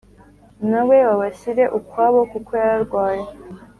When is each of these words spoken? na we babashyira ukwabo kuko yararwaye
na 0.69 0.81
we 0.87 0.97
babashyira 1.07 1.65
ukwabo 1.77 2.19
kuko 2.31 2.51
yararwaye 2.61 3.25